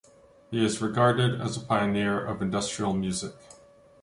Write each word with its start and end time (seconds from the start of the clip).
He 0.49 0.65
is 0.65 0.81
regarded 0.81 1.39
as 1.39 1.57
a 1.57 1.59
pioneer 1.59 2.19
of 2.25 2.41
industrial 2.41 2.93
music. 2.93 3.35